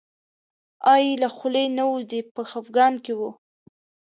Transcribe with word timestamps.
آه 0.91 0.99
یې 1.03 1.13
له 1.21 1.29
خولې 1.35 1.65
نه 1.77 1.83
وځي 1.91 2.21
په 2.33 2.41
خپګان 2.49 2.93
کې 3.03 3.13
و. 3.19 3.21